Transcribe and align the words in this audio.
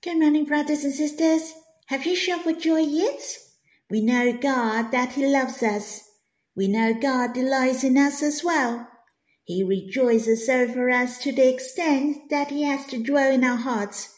Good 0.00 0.20
morning, 0.20 0.44
brothers 0.44 0.84
and 0.84 0.94
sisters. 0.94 1.54
Have 1.86 2.06
you 2.06 2.14
shouted 2.14 2.44
for 2.44 2.52
joy 2.52 2.82
yet? 2.82 3.20
We 3.90 4.00
know 4.00 4.32
God 4.32 4.92
that 4.92 5.14
He 5.14 5.26
loves 5.26 5.60
us. 5.60 6.08
We 6.54 6.68
know 6.68 6.94
God 6.94 7.32
delights 7.32 7.82
in 7.82 7.98
us 7.98 8.22
as 8.22 8.44
well. 8.44 8.86
He 9.42 9.64
rejoices 9.64 10.48
over 10.48 10.88
us 10.88 11.18
to 11.18 11.32
the 11.32 11.52
extent 11.52 12.30
that 12.30 12.52
He 12.52 12.62
has 12.62 12.86
to 12.86 13.02
dwell 13.02 13.32
in 13.32 13.42
our 13.42 13.56
hearts. 13.56 14.14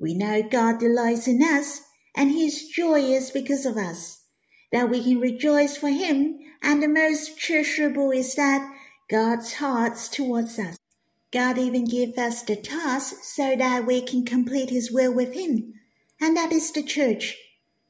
We 0.00 0.14
know 0.14 0.42
God 0.42 0.80
delights 0.80 1.28
in 1.28 1.44
us 1.44 1.82
and 2.16 2.32
He 2.32 2.46
is 2.46 2.66
joyous 2.66 3.30
because 3.30 3.64
of 3.64 3.76
us, 3.76 4.20
that 4.72 4.90
we 4.90 5.00
can 5.00 5.20
rejoice 5.20 5.76
for 5.76 5.90
Him, 5.90 6.40
and 6.60 6.82
the 6.82 6.88
most 6.88 7.38
treasurable 7.38 8.10
is 8.10 8.34
that 8.34 8.68
God's 9.08 9.54
hearts 9.54 10.08
towards 10.08 10.58
us. 10.58 10.76
God 11.34 11.58
even 11.58 11.84
gave 11.84 12.16
us 12.16 12.44
the 12.44 12.54
task 12.54 13.16
so 13.24 13.56
that 13.56 13.86
we 13.86 14.00
can 14.00 14.24
complete 14.24 14.70
His 14.70 14.92
will 14.92 15.12
with 15.12 15.34
Him, 15.34 15.74
and 16.20 16.36
that 16.36 16.52
is 16.52 16.70
the 16.70 16.84
church, 16.84 17.36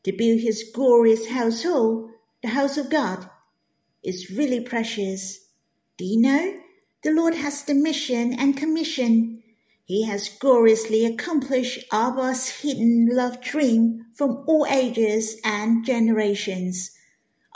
to 0.03 0.13
build 0.13 0.41
His 0.41 0.65
glorious 0.75 1.29
household, 1.29 2.09
the 2.43 2.49
house 2.49 2.79
of 2.79 2.89
God. 2.89 3.29
It's 4.03 4.31
really 4.31 4.61
precious. 4.61 5.41
Do 5.99 6.07
you 6.07 6.23
know? 6.23 6.55
The 7.03 7.11
Lord 7.11 7.35
has 7.35 7.63
the 7.65 7.75
mission 7.75 8.33
and 8.33 8.57
commission. 8.57 9.43
He 9.85 10.07
has 10.07 10.31
gloriously 10.31 11.05
accomplished 11.05 11.85
Abba's 11.93 12.49
hidden 12.49 13.11
love 13.13 13.43
dream 13.43 14.07
from 14.15 14.43
all 14.47 14.67
ages 14.71 15.37
and 15.45 15.85
generations. 15.85 16.93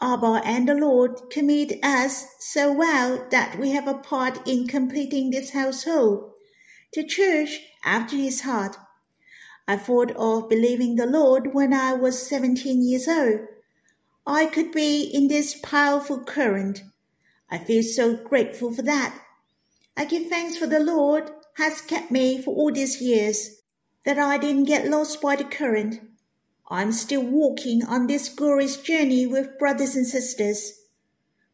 Abba 0.00 0.42
and 0.44 0.68
the 0.68 0.74
Lord 0.74 1.28
commit 1.30 1.82
us 1.82 2.26
so 2.38 2.72
well 2.72 3.26
that 3.30 3.58
we 3.58 3.70
have 3.70 3.88
a 3.88 3.94
part 3.94 4.46
in 4.46 4.68
completing 4.68 5.30
this 5.30 5.50
household. 5.50 6.32
The 6.94 7.04
church 7.04 7.60
after 7.84 8.16
his 8.16 8.42
heart. 8.42 8.76
I 9.66 9.76
thought 9.76 10.12
of 10.12 10.48
believing 10.48 10.96
the 10.96 11.06
Lord 11.06 11.52
when 11.52 11.72
I 11.72 11.92
was 11.94 12.26
17 12.26 12.88
years 12.88 13.08
old. 13.08 13.40
I 14.26 14.46
could 14.46 14.72
be 14.72 15.02
in 15.02 15.28
this 15.28 15.58
powerful 15.62 16.20
current. 16.20 16.82
I 17.50 17.58
feel 17.58 17.82
so 17.82 18.16
grateful 18.16 18.72
for 18.72 18.82
that. 18.82 19.20
I 19.96 20.04
give 20.04 20.28
thanks 20.28 20.56
for 20.56 20.66
the 20.66 20.80
Lord 20.80 21.30
has 21.56 21.80
kept 21.80 22.10
me 22.10 22.40
for 22.40 22.54
all 22.54 22.72
these 22.72 23.02
years, 23.02 23.62
that 24.04 24.18
I 24.18 24.38
didn't 24.38 24.64
get 24.64 24.88
lost 24.88 25.20
by 25.20 25.34
the 25.34 25.44
current. 25.44 26.00
I'm 26.70 26.92
still 26.92 27.22
walking 27.22 27.82
on 27.86 28.06
this 28.06 28.28
glorious 28.28 28.76
journey 28.76 29.26
with 29.26 29.58
brothers 29.58 29.96
and 29.96 30.06
sisters. 30.06 30.72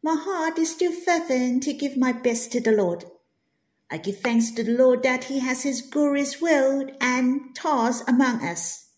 My 0.03 0.15
heart 0.15 0.59
is 0.59 0.73
still 0.73 0.91
fervent 0.91 1.63
to 1.63 1.73
give 1.73 1.95
my 1.95 2.11
best 2.11 2.51
to 2.51 2.59
the 2.59 2.73
Lord. 2.73 3.05
I 3.89 3.97
give 3.97 4.19
thanks 4.19 4.51
to 4.51 4.63
the 4.63 4.73
Lord 4.77 5.03
that 5.03 5.25
He 5.25 5.39
has 5.39 5.63
His 5.63 5.81
glorious 5.81 6.41
will 6.41 6.89
and 6.99 7.55
task 7.55 8.03
among 8.09 8.43
us. 8.43 8.89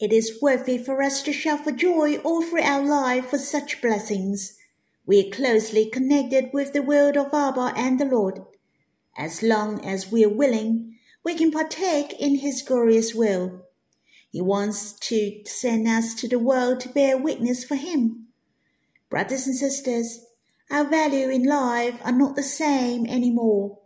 It 0.00 0.12
is 0.12 0.42
worthy 0.42 0.78
for 0.78 1.00
us 1.00 1.22
to 1.22 1.32
shout 1.32 1.62
for 1.62 1.70
joy 1.70 2.16
all 2.24 2.42
through 2.42 2.62
our 2.62 2.82
life 2.82 3.26
for 3.26 3.38
such 3.38 3.80
blessings. 3.80 4.58
We 5.06 5.24
are 5.24 5.30
closely 5.30 5.88
connected 5.88 6.50
with 6.52 6.72
the 6.72 6.82
world 6.82 7.16
of 7.16 7.32
Abba 7.32 7.74
and 7.76 8.00
the 8.00 8.04
Lord. 8.04 8.40
As 9.16 9.44
long 9.44 9.84
as 9.84 10.10
we 10.10 10.24
are 10.24 10.28
willing, 10.28 10.98
we 11.22 11.36
can 11.36 11.52
partake 11.52 12.14
in 12.14 12.36
His 12.36 12.62
glorious 12.62 13.14
will. 13.14 13.62
He 14.32 14.40
wants 14.40 14.94
to 14.94 15.42
send 15.44 15.86
us 15.86 16.14
to 16.14 16.26
the 16.26 16.38
world 16.38 16.80
to 16.80 16.88
bear 16.88 17.18
witness 17.18 17.64
for 17.64 17.74
Him. 17.74 18.28
Brothers 19.10 19.46
and 19.46 19.54
sisters, 19.54 20.24
our 20.70 20.84
value 20.84 21.28
in 21.28 21.44
life 21.44 22.00
are 22.02 22.12
not 22.12 22.34
the 22.34 22.42
same 22.42 23.04
anymore. 23.06 23.80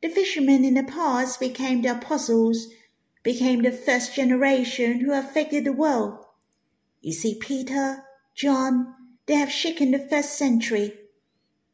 The 0.00 0.08
fishermen 0.08 0.64
in 0.64 0.74
the 0.74 0.82
past 0.82 1.38
became 1.38 1.82
the 1.82 1.90
apostles, 1.90 2.68
became 3.22 3.60
the 3.60 3.70
first 3.70 4.14
generation 4.14 5.00
who 5.00 5.12
affected 5.12 5.66
the 5.66 5.74
world. 5.74 6.24
You 7.02 7.12
see, 7.12 7.34
Peter, 7.38 8.02
John, 8.34 8.94
they 9.26 9.34
have 9.34 9.52
shaken 9.52 9.90
the 9.90 9.98
first 9.98 10.38
century. 10.38 10.94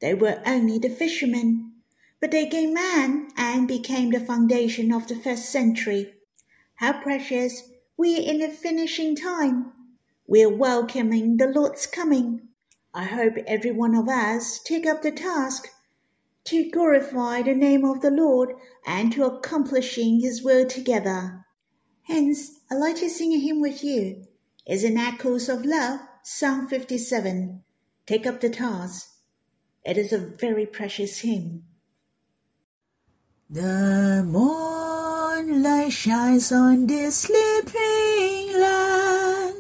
They 0.00 0.14
were 0.14 0.42
only 0.44 0.80
the 0.80 0.90
fishermen, 0.90 1.74
but 2.20 2.32
they 2.32 2.46
gained 2.46 2.74
man 2.74 3.28
and 3.36 3.68
became 3.68 4.10
the 4.10 4.18
foundation 4.18 4.92
of 4.92 5.06
the 5.06 5.14
first 5.14 5.50
century. 5.50 6.14
How 6.74 7.00
precious 7.00 7.62
we 7.98 8.16
are 8.16 8.30
in 8.30 8.38
the 8.38 8.48
finishing 8.48 9.16
time. 9.16 9.72
We 10.28 10.44
are 10.44 10.56
welcoming 10.56 11.36
the 11.36 11.48
Lord's 11.48 11.84
coming. 11.84 12.42
I 12.94 13.04
hope 13.04 13.34
every 13.44 13.72
one 13.72 13.96
of 13.96 14.08
us 14.08 14.60
take 14.60 14.86
up 14.86 15.02
the 15.02 15.10
task 15.10 15.66
to 16.44 16.70
glorify 16.70 17.42
the 17.42 17.54
name 17.54 17.84
of 17.84 18.00
the 18.00 18.12
Lord 18.12 18.50
and 18.86 19.12
to 19.12 19.24
accomplishing 19.24 20.20
his 20.20 20.44
will 20.44 20.64
together. 20.64 21.44
Hence, 22.04 22.60
I'd 22.70 22.76
like 22.76 22.96
to 22.96 23.10
sing 23.10 23.32
a 23.32 23.38
hymn 23.38 23.60
with 23.60 23.82
you. 23.82 24.24
It's 24.64 24.84
an 24.84 24.96
Echoes 24.96 25.48
of 25.48 25.64
Love, 25.64 25.98
Psalm 26.22 26.68
57. 26.68 27.64
Take 28.06 28.26
up 28.26 28.40
the 28.40 28.48
task. 28.48 29.08
It 29.84 29.98
is 29.98 30.12
a 30.12 30.18
very 30.18 30.66
precious 30.66 31.18
hymn. 31.18 31.64
The 33.50 34.24
moonlight 35.42 35.92
shines 35.92 36.50
on 36.50 36.86
this 36.86 37.18
sleeping 37.18 38.58
land, 38.58 39.54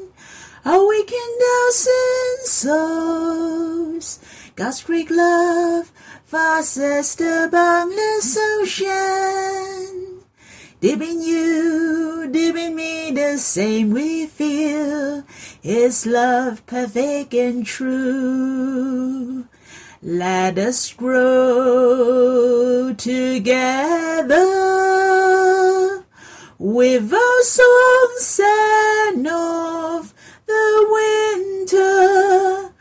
awaken 0.64 1.28
thousand 1.40 2.44
souls. 2.44 4.18
God's 4.56 4.82
great 4.82 5.10
love 5.10 5.92
vastest 6.26 7.18
the 7.18 7.48
boundless 7.52 8.36
ocean. 8.58 10.20
Deep 10.80 11.00
in 11.00 11.22
you, 11.22 12.28
deep 12.30 12.56
in 12.56 12.74
me, 12.74 13.12
the 13.12 13.38
same 13.38 13.90
we 13.90 14.26
feel. 14.26 15.22
His 15.62 16.06
love 16.06 16.66
perfect 16.66 17.34
and 17.34 17.64
true. 17.64 19.46
Let 20.02 20.58
us 20.58 20.92
grow 20.92 22.94
together 22.94 24.68
with 26.58 27.12
our 27.12 27.42
songs 27.42 28.40
and 28.42 29.26
of 29.28 30.12
the 30.46 30.86
winter, 30.90 32.72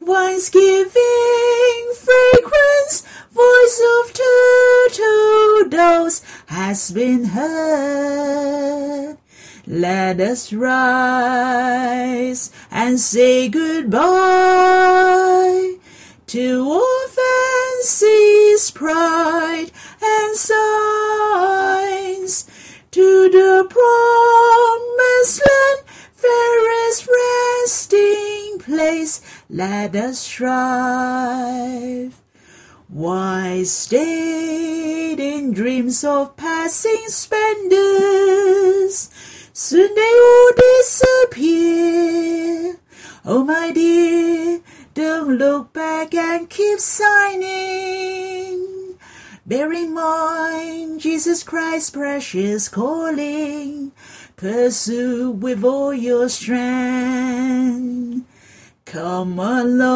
wines 0.00 0.50
giving 0.50 1.92
fragrance, 1.96 3.02
voice 3.32 3.80
of 4.00 4.12
turtle 4.12 5.68
doves 5.70 6.22
has 6.46 6.90
been 6.90 7.24
heard. 7.24 9.16
Let 9.66 10.20
us 10.20 10.52
rise 10.52 12.50
and 12.70 13.00
say 13.00 13.48
goodbye 13.48 15.31
let 29.92 30.04
us 30.04 30.20
strive. 30.20 32.22
Why 32.88 33.64
stayed 33.64 35.20
in 35.20 35.52
dreams 35.52 36.02
of 36.04 36.34
passing 36.36 37.08
splendors? 37.08 39.10
Soon 39.52 39.94
they 39.94 40.00
will 40.00 40.52
disappear. 40.56 42.78
Oh, 43.24 43.44
my 43.44 43.70
dear, 43.72 44.62
don't 44.94 45.36
look 45.36 45.74
back 45.74 46.14
and 46.14 46.48
keep 46.48 46.78
signing. 46.78 48.62
Bear 49.44 49.72
in 49.72 49.92
mind 49.92 51.00
Jesus 51.00 51.42
Christ's 51.42 51.90
precious 51.90 52.68
calling. 52.68 53.90
Pursue 54.36 55.32
with 55.32 55.64
all 55.64 55.92
your 55.92 56.30
strength. 56.30 58.22
Come 58.92 59.38
along, 59.38 59.86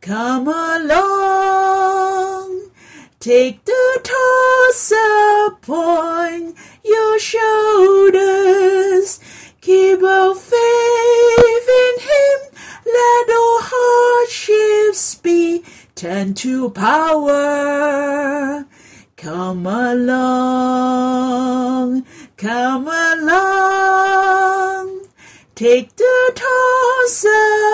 come 0.00 0.46
along. 0.46 1.10
Take 3.18 3.64
the 3.64 4.00
toss 4.04 4.92
upon 5.48 6.54
your 6.84 7.18
shoulders. 7.18 9.18
Keep 9.60 10.04
our 10.04 10.36
faith 10.36 11.68
in 11.82 11.98
Him. 11.98 12.38
Let 12.86 13.28
all 13.28 13.58
hardships 13.60 15.16
be 15.16 15.64
turned 15.96 16.36
to 16.36 16.70
power. 16.70 18.66
Come 19.16 19.66
along, 19.66 20.04
come 22.36 22.86
along. 22.86 22.97
Toss 26.48 27.26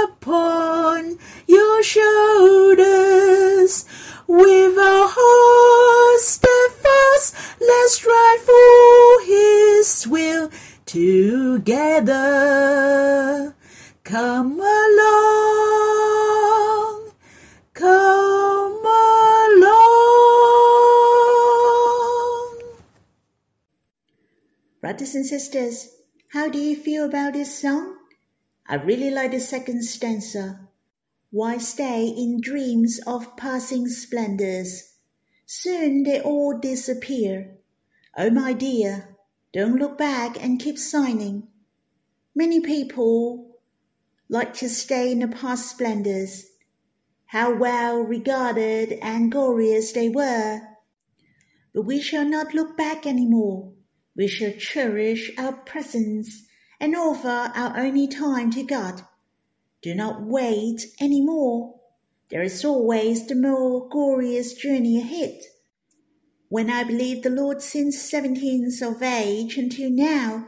upon 0.05 1.19
your 1.47 1.82
shoulders. 1.82 3.73
With 4.26 4.79
our 4.79 5.09
hearts 5.11 6.25
steadfast, 6.29 7.35
let's 7.61 7.94
strive 7.94 8.41
for 8.41 9.21
Him. 9.26 9.44
together. 11.65 12.25
Come 14.05 14.61
along, 14.61 15.12
come 17.73 18.85
along. 18.85 19.75
Brothers 24.81 25.15
and 25.15 25.26
sisters, 25.26 25.88
how 26.29 26.49
do 26.49 26.59
you 26.59 26.76
feel 26.76 27.05
about 27.06 27.32
this 27.32 27.61
song? 27.61 27.94
I 28.66 28.76
really 28.76 29.11
like 29.11 29.32
the 29.32 29.40
second 29.40 29.84
stanza. 29.84 30.69
Why 31.31 31.58
stay 31.58 32.06
in 32.06 32.40
dreams 32.40 32.99
of 33.06 33.37
passing 33.37 33.88
splendors? 33.88 34.94
Soon 35.44 36.05
they 36.05 36.20
all 36.20 36.58
disappear. 36.58 37.58
Oh, 38.16 38.31
my 38.31 38.52
dear, 38.52 39.16
don't 39.52 39.76
look 39.76 39.99
back 39.99 40.43
and 40.43 40.61
keep 40.61 40.78
signing. 40.78 41.49
Many 42.34 42.61
people 42.61 43.58
like 44.28 44.55
to 44.55 44.69
stay 44.69 45.12
in 45.12 45.19
the 45.19 45.28
past 45.28 45.70
splendors. 45.70 46.46
How 47.26 47.55
well 47.55 48.00
regarded 48.00 48.93
and 49.02 49.31
glorious 49.31 49.93
they 49.93 50.08
were. 50.08 50.61
But 51.75 51.82
we 51.82 52.00
shall 52.00 52.25
not 52.25 52.55
look 52.55 52.76
back 52.76 53.05
any 53.05 53.26
more. 53.26 53.72
We 54.16 54.28
shall 54.28 54.52
cherish 54.52 55.31
our 55.37 55.52
presence 55.52 56.46
and 56.81 56.97
offer 56.97 57.53
our 57.55 57.79
only 57.79 58.06
time 58.09 58.50
to 58.50 58.62
God. 58.62 59.03
Do 59.82 59.94
not 59.94 60.23
wait 60.23 60.87
any 61.00 61.21
more. 61.21 61.75
There 62.31 62.43
is 62.43 62.65
always 62.65 63.26
the 63.26 63.35
more 63.35 63.88
glorious 63.88 64.55
journey 64.55 64.99
ahead. 64.99 65.41
When 66.49 66.71
I 66.71 66.85
believed 66.85 67.23
the 67.23 67.31
Lord 67.31 67.62
since 67.62 68.00
seventeenth 68.00 68.81
of 68.82 69.03
age 69.03 69.56
until 69.59 69.91
now, 69.91 70.47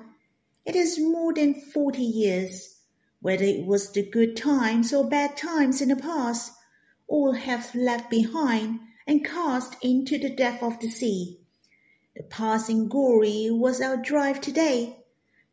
it 0.65 0.75
is 0.75 0.99
more 0.99 1.35
than 1.35 1.55
forty 1.55 2.03
years. 2.03 2.81
Whether 3.21 3.45
it 3.45 3.67
was 3.67 3.93
the 3.93 4.09
good 4.09 4.37
times 4.37 4.93
or 4.93 5.09
bad 5.09 5.37
times 5.37 5.81
in 5.81 5.89
the 5.89 5.97
past, 5.97 6.53
all 7.09 7.33
have 7.33 7.75
left 7.75 8.11
behind 8.11 8.81
and 9.07 9.25
cast 9.25 9.77
into 9.83 10.19
the 10.19 10.35
depth 10.35 10.63
of 10.63 10.81
the 10.81 10.89
sea. 10.89 11.41
The 12.17 12.23
passing 12.23 12.89
glory 12.89 13.49
was 13.51 13.81
our 13.81 13.97
drive 13.97 14.41
today. 14.41 14.96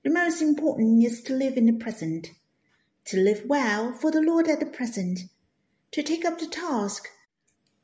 The 0.03 0.09
most 0.09 0.41
important 0.41 1.03
is 1.03 1.21
to 1.23 1.33
live 1.33 1.55
in 1.57 1.65
the 1.65 1.73
present, 1.73 2.31
to 3.05 3.17
live 3.17 3.43
well 3.45 3.93
for 3.93 4.11
the 4.11 4.21
Lord 4.21 4.47
at 4.47 4.59
the 4.59 4.65
present, 4.65 5.19
to 5.91 6.03
take 6.03 6.25
up 6.25 6.39
the 6.39 6.47
task. 6.47 7.07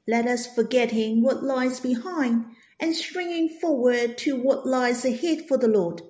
Let 0.08 0.26
us 0.26 0.48
forgetting 0.54 1.22
what 1.22 1.44
lies 1.44 1.80
behind 1.80 2.46
and 2.80 2.96
stringing 2.96 3.50
forward 3.50 4.18
to 4.20 4.36
what 4.36 4.66
lies 4.66 5.06
ahead 5.06 5.48
for 5.48 5.58
the 5.58 5.68
Lord. 5.68 6.02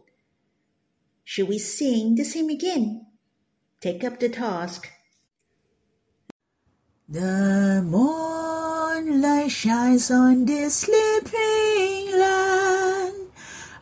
Shall 1.24 1.48
we 1.48 1.60
sing 1.60 2.16
the 2.16 2.24
same 2.24 2.50
again? 2.50 3.06
Take 3.82 4.04
up 4.04 4.20
the 4.20 4.30
task. 4.30 4.90
The 7.08 7.82
moonlight 7.86 9.52
shines 9.52 10.12
on 10.12 10.46
this 10.46 10.76
sleeping 10.76 12.20
land, 12.20 12.69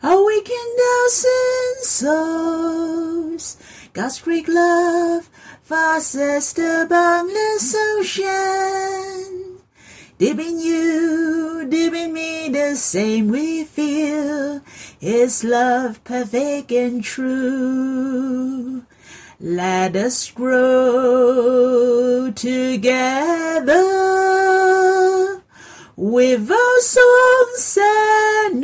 awaken 0.02 0.76
thousand 0.78 1.82
souls. 1.82 3.56
God's 3.92 4.20
great 4.20 4.48
love 4.48 5.30
vastest 5.64 6.56
the 6.56 6.86
boundless 6.88 7.74
ocean. 7.98 9.58
Deep 10.18 10.38
in 10.38 10.58
you, 10.60 11.66
deep 11.68 11.92
in 11.92 12.12
me, 12.12 12.48
the 12.48 12.74
same 12.74 13.28
we 13.28 13.64
feel. 13.64 14.62
His 14.98 15.44
love 15.44 16.02
perfect 16.04 16.72
and 16.72 17.04
true. 17.04 18.84
Let 19.40 19.94
us 19.94 20.30
grow 20.30 20.72
together 22.34 23.74
with 25.96 26.50
our 26.50 26.80
songs 26.80 27.78
and 27.80 28.60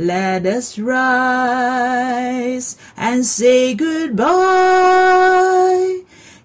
Let 0.00 0.46
us 0.46 0.78
rise 0.78 2.76
and 2.96 3.26
say 3.26 3.74
goodbye 3.74 4.22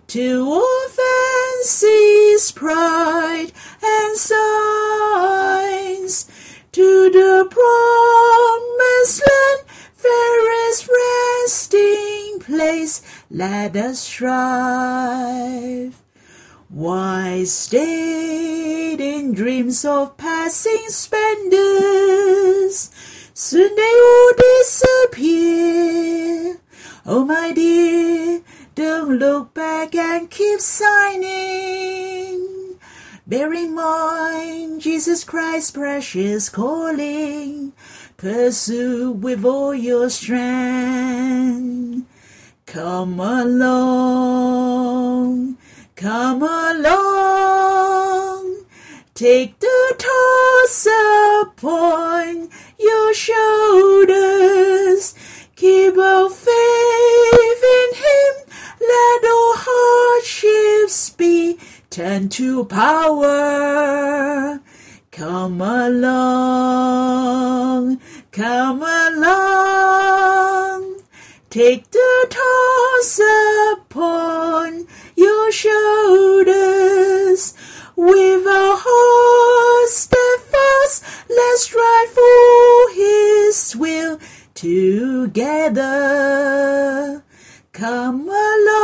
to 0.07 0.45
all 0.45 0.89
fancy's 0.89 2.51
pride 2.51 3.53
and 3.81 4.17
signs, 4.17 6.25
to 6.73 7.09
the 7.11 7.47
promised 7.49 9.23
land, 9.25 9.61
fairest 9.93 10.89
resting 10.89 12.39
place. 12.41 13.01
Let 13.31 13.77
us 13.77 14.01
strive. 14.01 16.03
Why 16.67 17.45
stayed 17.45 18.99
in 18.99 19.33
dreams 19.33 19.85
of 19.85 20.17
passing 20.17 20.89
splendors? 20.89 22.91
Soon 23.37 23.75
they 23.75 23.81
all 23.81 24.31
disappear. 24.61 26.57
Oh, 27.05 27.25
my 27.25 27.51
dear, 27.51 28.41
don't 28.75 29.19
look 29.19 29.53
back 29.53 29.93
and 29.93 30.31
keep 30.31 30.61
signing. 30.61 32.45
Bear 33.27 33.53
in 33.53 33.75
mind 33.75 34.79
Jesus 34.79 35.25
Christ's 35.25 35.71
precious 35.71 36.47
calling. 36.47 37.73
Pursue 38.15 39.11
with 39.11 39.43
all 39.43 39.75
your 39.75 40.09
strength. 40.09 42.05
Come 42.65 43.19
along, 43.19 43.57
come 45.97 46.41
along. 46.41 47.65
Take 49.15 49.59
the 49.59 49.95
toss 49.97 50.87
upon 51.41 52.49
your 52.77 53.13
shoulders. 53.13 55.15
Keep 55.55 55.97
our 55.97 56.29
faith 56.29 57.63
in 57.79 57.93
Him. 57.95 58.35
Let 58.81 59.23
all 59.23 59.53
hardships 59.55 61.11
be 61.11 61.57
turned 61.89 62.33
to 62.33 62.65
power. 62.65 64.59
Come 65.11 65.61
along, 65.61 66.01
come 68.33 68.83
along. 68.83 69.95
Take 71.49 71.89
the 71.91 72.27
toss 72.29 73.21
upon 73.71 74.87
your 75.15 75.53
shoulders. 75.53 77.53
With 77.97 78.45
our 78.45 78.75
together. 84.65 85.93
Come 87.71 88.27
along, 88.29 88.79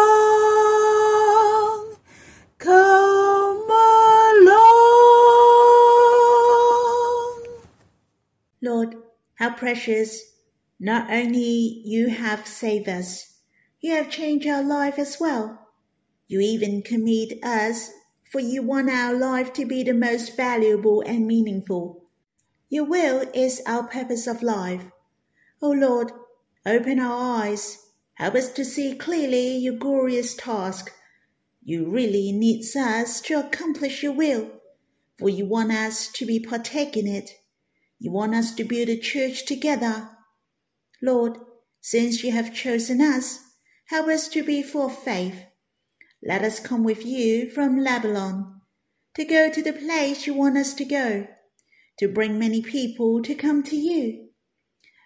come 2.59 3.67
along. 3.67 4.61
Lord, 8.61 8.95
how 9.35 9.55
precious 9.55 10.35
not 10.79 11.09
only 11.09 11.81
you 11.83 12.09
have 12.09 12.45
saved 12.45 12.88
us, 12.88 13.39
you 13.79 13.95
have 13.95 14.11
changed 14.11 14.45
our 14.45 14.61
life 14.61 15.00
as 15.00 15.17
well. 15.19 15.67
You 16.27 16.41
even 16.41 16.83
commit 16.83 17.43
us, 17.43 17.89
for 18.31 18.39
you 18.39 18.61
want 18.61 18.91
our 18.91 19.15
life 19.15 19.51
to 19.53 19.65
be 19.65 19.81
the 19.81 19.93
most 19.93 20.38
valuable 20.38 21.01
and 21.01 21.25
meaningful. 21.25 22.03
Your 22.69 22.85
will 22.85 23.25
is 23.33 23.63
our 23.65 23.88
purpose 23.88 24.27
of 24.27 24.43
life. 24.43 24.91
O 25.63 25.69
Lord, 25.69 26.11
open 26.65 26.99
our 26.99 27.43
eyes. 27.43 27.77
Help 28.15 28.35
us 28.35 28.51
to 28.53 28.65
see 28.65 28.95
clearly 28.95 29.57
your 29.57 29.75
glorious 29.75 30.35
task. 30.35 30.91
You 31.63 31.87
really 31.87 32.31
need 32.31 32.65
us 32.75 33.21
to 33.21 33.35
accomplish 33.35 34.01
your 34.01 34.13
will, 34.13 34.49
for 35.19 35.29
you 35.29 35.45
want 35.45 35.71
us 35.71 36.11
to 36.13 36.25
be 36.25 36.39
partaking 36.39 37.05
in 37.05 37.15
it. 37.15 37.31
You 37.99 38.11
want 38.11 38.33
us 38.33 38.55
to 38.55 38.63
build 38.63 38.89
a 38.89 38.97
church 38.97 39.45
together. 39.45 40.09
Lord, 41.03 41.37
since 41.79 42.23
you 42.23 42.31
have 42.31 42.55
chosen 42.55 42.99
us, 42.99 43.39
help 43.89 44.07
us 44.07 44.27
to 44.29 44.43
be 44.43 44.63
full 44.63 44.87
of 44.87 44.97
faith. 44.97 45.45
Let 46.23 46.41
us 46.41 46.59
come 46.59 46.83
with 46.83 47.05
you 47.05 47.51
from 47.51 47.83
Lebanon, 47.83 48.61
to 49.15 49.25
go 49.25 49.51
to 49.51 49.61
the 49.61 49.73
place 49.73 50.25
you 50.25 50.33
want 50.33 50.57
us 50.57 50.73
to 50.75 50.85
go, 50.85 51.27
to 51.99 52.07
bring 52.07 52.39
many 52.39 52.63
people 52.63 53.21
to 53.21 53.35
come 53.35 53.61
to 53.63 53.75
you. 53.75 54.29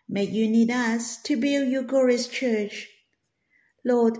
May 0.08 0.26
you 0.26 0.48
need 0.48 0.72
us 0.72 1.22
to 1.24 1.38
build 1.38 1.70
your 1.70 1.84
glorious 1.84 2.28
church. 2.28 2.88
Lord, 3.84 4.18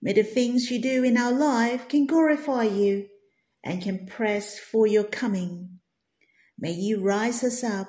May 0.00 0.12
the 0.12 0.22
things 0.22 0.70
you 0.70 0.80
do 0.80 1.02
in 1.02 1.16
our 1.16 1.32
life 1.32 1.88
can 1.88 2.06
glorify 2.06 2.64
you 2.64 3.08
and 3.64 3.82
can 3.82 4.06
press 4.06 4.58
for 4.58 4.86
your 4.86 5.04
coming. 5.04 5.80
May 6.58 6.72
you 6.72 7.00
rise 7.00 7.42
us 7.42 7.64
up. 7.64 7.88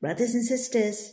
Brothers 0.00 0.34
and 0.34 0.44
sisters, 0.44 1.12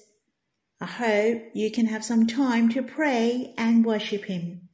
I 0.80 0.86
hope 0.86 1.44
you 1.54 1.70
can 1.70 1.88
have 1.88 2.04
some 2.04 2.28
time 2.28 2.70
to 2.70 2.82
pray 2.82 3.54
and 3.58 3.86
worship 3.86 4.26
Him. 4.26 4.70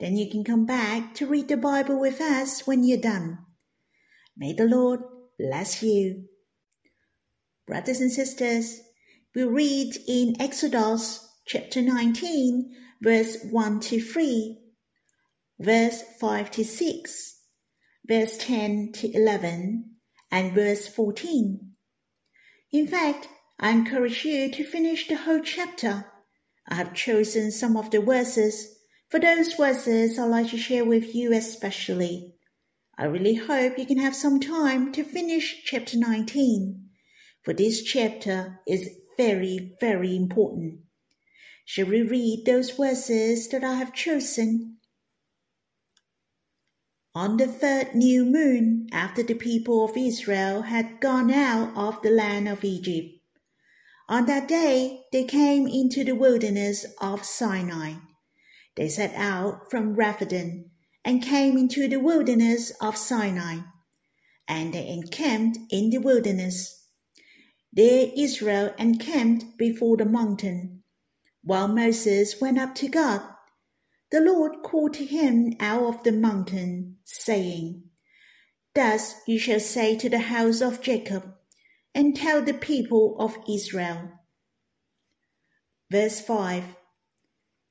Then 0.00 0.16
you 0.16 0.30
can 0.30 0.42
come 0.42 0.66
back 0.66 1.14
to 1.14 1.26
read 1.26 1.48
the 1.48 1.56
Bible 1.56 2.00
with 2.00 2.20
us 2.20 2.66
when 2.66 2.82
you're 2.82 2.98
done. 2.98 3.38
May 4.36 4.52
the 4.52 4.64
Lord 4.64 5.00
bless 5.38 5.82
you. 5.82 6.24
Brothers 7.66 8.02
and 8.02 8.12
sisters, 8.12 8.82
we 9.34 9.42
read 9.42 9.96
in 10.06 10.38
Exodus 10.38 11.26
chapter 11.46 11.80
19, 11.80 12.70
verse 13.00 13.38
1 13.50 13.80
to 13.80 14.02
3, 14.02 14.58
verse 15.58 16.02
5 16.20 16.50
to 16.50 16.62
6, 16.62 17.40
verse 18.06 18.36
10 18.36 18.92
to 18.92 19.10
11, 19.16 19.96
and 20.30 20.52
verse 20.52 20.88
14. 20.88 21.72
In 22.70 22.86
fact, 22.86 23.28
I 23.58 23.70
encourage 23.70 24.26
you 24.26 24.52
to 24.52 24.62
finish 24.62 25.08
the 25.08 25.16
whole 25.16 25.40
chapter. 25.40 26.04
I 26.68 26.74
have 26.74 26.92
chosen 26.92 27.50
some 27.50 27.78
of 27.78 27.90
the 27.90 28.00
verses. 28.02 28.76
For 29.08 29.18
those 29.18 29.54
verses, 29.54 30.18
I'd 30.18 30.26
like 30.26 30.50
to 30.50 30.58
share 30.58 30.84
with 30.84 31.14
you 31.14 31.32
especially. 31.32 32.34
I 32.98 33.06
really 33.06 33.36
hope 33.36 33.78
you 33.78 33.86
can 33.86 33.98
have 33.98 34.14
some 34.14 34.38
time 34.38 34.92
to 34.92 35.02
finish 35.02 35.62
chapter 35.64 35.96
19, 35.96 36.83
for 37.44 37.52
this 37.52 37.82
chapter 37.82 38.60
is 38.66 38.90
very, 39.16 39.76
very 39.80 40.16
important. 40.16 40.80
Shall 41.66 41.86
we 41.86 42.02
read 42.02 42.44
those 42.44 42.70
verses 42.70 43.48
that 43.48 43.62
I 43.62 43.74
have 43.74 43.94
chosen? 43.94 44.78
On 47.14 47.36
the 47.36 47.46
third 47.46 47.94
new 47.94 48.24
moon, 48.24 48.88
after 48.92 49.22
the 49.22 49.34
people 49.34 49.84
of 49.84 49.96
Israel 49.96 50.62
had 50.62 51.00
gone 51.00 51.30
out 51.30 51.76
of 51.76 52.02
the 52.02 52.10
land 52.10 52.48
of 52.48 52.64
Egypt, 52.64 53.20
on 54.08 54.26
that 54.26 54.48
day 54.48 55.04
they 55.12 55.24
came 55.24 55.66
into 55.66 56.02
the 56.02 56.14
wilderness 56.14 56.84
of 57.00 57.24
Sinai. 57.24 57.94
They 58.74 58.88
set 58.88 59.14
out 59.14 59.70
from 59.70 59.94
Rephidim 59.94 60.70
and 61.04 61.22
came 61.22 61.56
into 61.56 61.88
the 61.88 62.00
wilderness 62.00 62.72
of 62.80 62.96
Sinai, 62.96 63.58
and 64.48 64.74
they 64.74 64.88
encamped 64.88 65.58
in 65.70 65.90
the 65.90 65.98
wilderness. 65.98 66.83
There 67.76 68.12
Israel 68.16 68.72
encamped 68.78 69.58
before 69.58 69.96
the 69.96 70.04
mountain, 70.04 70.84
while 71.42 71.66
Moses 71.66 72.40
went 72.40 72.56
up 72.56 72.76
to 72.76 72.88
God. 72.88 73.20
The 74.12 74.20
Lord 74.20 74.62
called 74.62 74.94
to 74.94 75.04
him 75.04 75.54
out 75.58 75.82
of 75.82 76.02
the 76.04 76.12
mountain, 76.12 76.98
saying, 77.02 77.82
Thus 78.76 79.16
you 79.26 79.40
shall 79.40 79.58
say 79.58 79.96
to 79.96 80.08
the 80.08 80.20
house 80.20 80.60
of 80.60 80.82
Jacob, 80.82 81.34
and 81.92 82.14
tell 82.14 82.42
the 82.42 82.54
people 82.54 83.16
of 83.18 83.36
Israel. 83.50 84.12
Verse 85.90 86.20
5 86.20 86.76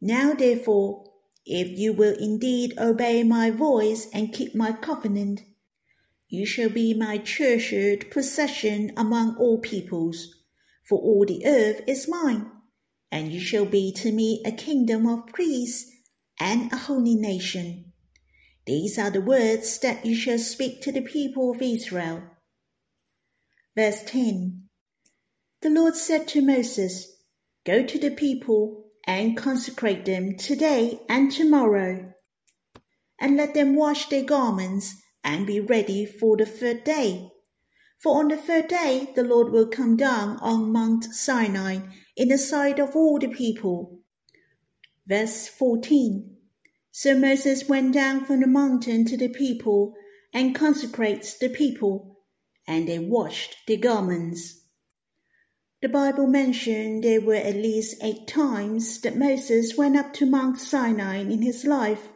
Now 0.01 0.33
therefore, 0.33 1.05
if 1.45 1.79
you 1.79 1.93
will 1.93 2.15
indeed 2.19 2.77
obey 2.77 3.23
my 3.23 3.51
voice 3.51 4.09
and 4.13 4.33
keep 4.33 4.53
my 4.53 4.73
covenant, 4.73 5.43
you 6.33 6.47
shall 6.47 6.69
be 6.69 6.95
my 6.95 7.19
treasured 7.19 8.09
possession 8.09 8.91
among 8.97 9.35
all 9.37 9.59
peoples, 9.59 10.33
for 10.83 10.97
all 10.97 11.23
the 11.27 11.45
earth 11.45 11.79
is 11.85 12.07
mine, 12.09 12.49
and 13.11 13.31
you 13.31 13.39
shall 13.39 13.67
be 13.67 13.93
to 13.93 14.11
me 14.11 14.41
a 14.43 14.51
kingdom 14.51 15.05
of 15.05 15.27
priests 15.27 15.91
and 16.39 16.73
a 16.73 16.75
holy 16.75 17.13
nation. 17.13 17.93
These 18.65 18.97
are 18.97 19.11
the 19.11 19.21
words 19.21 19.77
that 19.81 20.07
you 20.07 20.15
shall 20.15 20.39
speak 20.39 20.81
to 20.81 20.91
the 20.91 21.03
people 21.03 21.51
of 21.51 21.61
Israel. 21.61 22.23
Verse 23.75 24.01
10 24.03 24.63
The 25.61 25.69
Lord 25.69 25.95
said 25.95 26.27
to 26.29 26.41
Moses, 26.41 27.15
Go 27.63 27.85
to 27.85 27.99
the 27.99 28.09
people 28.09 28.85
and 29.05 29.37
consecrate 29.37 30.05
them 30.05 30.35
today 30.35 30.99
and 31.07 31.31
tomorrow, 31.31 32.11
and 33.19 33.37
let 33.37 33.53
them 33.53 33.75
wash 33.75 34.09
their 34.09 34.23
garments 34.23 34.95
and 35.23 35.47
be 35.47 35.59
ready 35.59 36.05
for 36.05 36.37
the 36.37 36.45
third 36.45 36.83
day. 36.83 37.31
For 37.99 38.19
on 38.19 38.27
the 38.27 38.37
third 38.37 38.67
day 38.67 39.11
the 39.15 39.23
Lord 39.23 39.51
will 39.51 39.67
come 39.67 39.95
down 39.95 40.37
on 40.37 40.71
Mount 40.71 41.05
Sinai 41.05 41.79
in 42.17 42.27
the 42.27 42.37
sight 42.37 42.79
of 42.79 42.95
all 42.95 43.17
the 43.17 43.29
people. 43.29 43.99
Verse 45.07 45.47
14 45.47 46.35
So 46.91 47.17
Moses 47.17 47.67
went 47.69 47.93
down 47.93 48.25
from 48.25 48.41
the 48.41 48.47
mountain 48.47 49.05
to 49.05 49.17
the 49.17 49.29
people 49.29 49.95
and 50.33 50.55
consecrates 50.55 51.37
the 51.37 51.49
people, 51.49 52.19
and 52.67 52.87
they 52.87 52.99
washed 52.99 53.55
their 53.67 53.77
garments. 53.77 54.63
The 55.81 55.89
Bible 55.89 56.27
mentioned 56.27 57.03
there 57.03 57.19
were 57.19 57.35
at 57.35 57.55
least 57.55 57.97
eight 58.01 58.25
times 58.25 59.01
that 59.01 59.17
Moses 59.17 59.75
went 59.77 59.97
up 59.97 60.13
to 60.13 60.25
Mount 60.25 60.57
Sinai 60.57 61.17
in 61.17 61.41
his 61.41 61.65
life, 61.65 62.07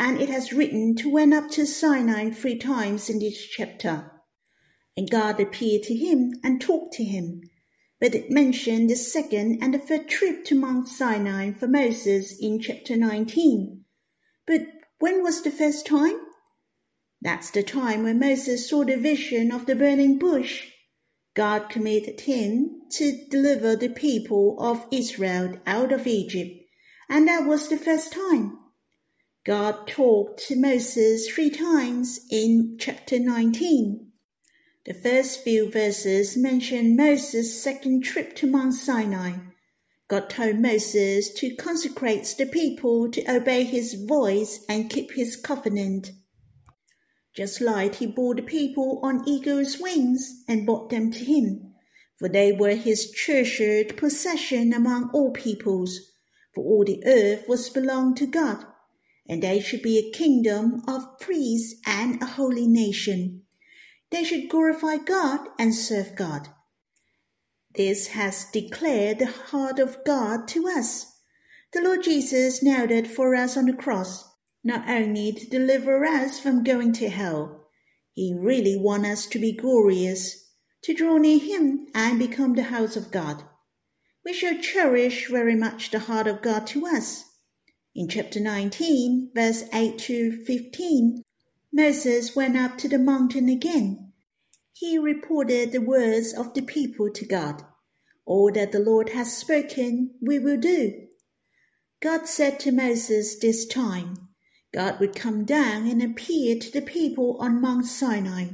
and 0.00 0.18
it 0.18 0.30
has 0.30 0.50
written 0.50 0.96
to 0.96 1.10
went 1.10 1.34
up 1.34 1.50
to 1.50 1.66
Sinai 1.66 2.30
three 2.30 2.56
times 2.56 3.10
in 3.10 3.18
this 3.18 3.38
chapter. 3.46 4.10
And 4.96 5.10
God 5.10 5.38
appeared 5.38 5.82
to 5.84 5.94
him 5.94 6.32
and 6.42 6.58
talked 6.58 6.94
to 6.94 7.04
him, 7.04 7.42
but 8.00 8.14
it 8.14 8.30
mentioned 8.30 8.88
the 8.88 8.96
second 8.96 9.62
and 9.62 9.74
the 9.74 9.78
third 9.78 10.08
trip 10.08 10.46
to 10.46 10.54
Mount 10.54 10.88
Sinai 10.88 11.52
for 11.52 11.68
Moses 11.68 12.34
in 12.40 12.60
chapter 12.60 12.96
19. 12.96 13.84
But 14.46 14.62
when 15.00 15.22
was 15.22 15.42
the 15.42 15.50
first 15.50 15.86
time? 15.86 16.18
That's 17.20 17.50
the 17.50 17.62
time 17.62 18.04
when 18.04 18.18
Moses 18.18 18.70
saw 18.70 18.84
the 18.84 18.96
vision 18.96 19.52
of 19.52 19.66
the 19.66 19.76
burning 19.76 20.18
bush 20.18 20.66
God 21.36 21.68
committed 21.68 22.22
him 22.22 22.80
to 22.92 23.26
deliver 23.30 23.76
the 23.76 23.90
people 23.90 24.56
of 24.60 24.86
Israel 24.90 25.58
out 25.66 25.92
of 25.92 26.06
Egypt, 26.06 26.50
and 27.08 27.28
that 27.28 27.46
was 27.46 27.68
the 27.68 27.76
first 27.76 28.12
time. 28.12 28.59
God 29.50 29.88
talked 29.88 30.46
to 30.46 30.54
Moses 30.54 31.28
three 31.28 31.50
times 31.50 32.20
in 32.30 32.76
chapter 32.78 33.18
19. 33.18 34.12
The 34.86 34.94
first 34.94 35.42
few 35.42 35.68
verses 35.68 36.36
mention 36.36 36.94
Moses' 36.94 37.60
second 37.60 38.04
trip 38.04 38.36
to 38.36 38.46
Mount 38.46 38.74
Sinai. 38.74 39.38
God 40.06 40.30
told 40.30 40.60
Moses 40.60 41.34
to 41.34 41.56
consecrate 41.56 42.32
the 42.38 42.46
people 42.46 43.10
to 43.10 43.28
obey 43.28 43.64
his 43.64 43.94
voice 43.94 44.64
and 44.68 44.88
keep 44.88 45.14
his 45.14 45.34
covenant 45.34 46.12
just 47.36 47.60
like 47.60 47.96
he 47.96 48.06
bore 48.06 48.36
the 48.36 48.42
people 48.42 49.00
on 49.02 49.28
eagle's 49.28 49.80
wings 49.80 50.44
and 50.46 50.64
brought 50.64 50.90
them 50.90 51.10
to 51.10 51.24
him, 51.24 51.74
for 52.20 52.28
they 52.28 52.52
were 52.52 52.76
his 52.76 53.10
treasured 53.10 53.96
possession 53.96 54.72
among 54.72 55.10
all 55.12 55.32
peoples, 55.32 55.98
for 56.54 56.62
all 56.62 56.84
the 56.84 57.02
earth 57.04 57.48
was 57.48 57.68
belonged 57.68 58.16
to 58.16 58.28
God, 58.28 58.64
and 59.30 59.44
they 59.44 59.60
should 59.60 59.80
be 59.80 59.96
a 59.96 60.10
kingdom 60.10 60.82
of 60.88 61.20
priests 61.20 61.80
and 61.86 62.20
a 62.20 62.26
holy 62.26 62.66
nation. 62.66 63.42
They 64.10 64.24
should 64.24 64.48
glorify 64.50 64.96
God 64.96 65.46
and 65.56 65.72
serve 65.72 66.16
God. 66.16 66.48
This 67.76 68.08
has 68.08 68.46
declared 68.46 69.20
the 69.20 69.26
heart 69.30 69.78
of 69.78 69.98
God 70.04 70.48
to 70.48 70.66
us. 70.66 71.20
The 71.72 71.80
Lord 71.80 72.02
Jesus 72.02 72.60
nailed 72.60 72.90
it 72.90 73.06
for 73.06 73.36
us 73.36 73.56
on 73.56 73.66
the 73.66 73.72
cross 73.72 74.28
not 74.64 74.90
only 74.90 75.32
to 75.32 75.48
deliver 75.48 76.04
us 76.04 76.40
from 76.40 76.64
going 76.64 76.92
to 76.94 77.08
hell, 77.08 77.68
He 78.12 78.36
really 78.36 78.76
wants 78.76 79.08
us 79.08 79.26
to 79.28 79.38
be 79.38 79.52
glorious, 79.52 80.50
to 80.82 80.92
draw 80.92 81.18
near 81.18 81.38
Him 81.38 81.86
and 81.94 82.18
become 82.18 82.54
the 82.54 82.64
house 82.64 82.96
of 82.96 83.12
God. 83.12 83.44
We 84.24 84.32
should 84.32 84.64
cherish 84.64 85.28
very 85.28 85.54
much 85.54 85.92
the 85.92 86.00
heart 86.00 86.26
of 86.26 86.42
God 86.42 86.66
to 86.68 86.84
us. 86.84 87.29
In 87.92 88.06
chapter 88.06 88.38
19, 88.38 89.32
verse 89.34 89.64
8 89.74 89.98
to 89.98 90.44
15, 90.44 91.24
Moses 91.72 92.36
went 92.36 92.56
up 92.56 92.78
to 92.78 92.88
the 92.88 92.98
mountain 92.98 93.48
again. 93.48 94.12
He 94.72 94.96
reported 94.96 95.72
the 95.72 95.80
words 95.80 96.32
of 96.32 96.54
the 96.54 96.62
people 96.62 97.10
to 97.10 97.26
God. 97.26 97.64
All 98.24 98.52
that 98.52 98.70
the 98.70 98.78
Lord 98.78 99.08
has 99.08 99.36
spoken, 99.36 100.14
we 100.22 100.38
will 100.38 100.56
do. 100.56 101.08
God 102.00 102.28
said 102.28 102.60
to 102.60 102.70
Moses 102.70 103.36
this 103.38 103.66
time, 103.66 104.28
God 104.72 105.00
would 105.00 105.16
come 105.16 105.44
down 105.44 105.88
and 105.88 106.00
appear 106.00 106.56
to 106.60 106.70
the 106.70 106.82
people 106.82 107.38
on 107.40 107.60
Mount 107.60 107.86
Sinai. 107.86 108.50